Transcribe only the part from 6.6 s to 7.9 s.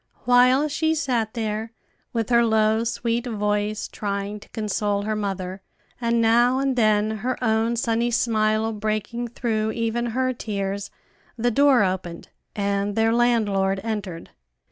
then her own